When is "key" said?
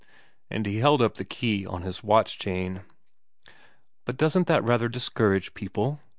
1.23-1.63